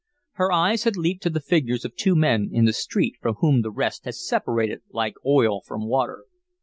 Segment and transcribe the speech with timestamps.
[0.31, 3.61] Her eyes had leaped to the figures of two men in the street from whom
[3.61, 6.23] the rest had separated like oil from water.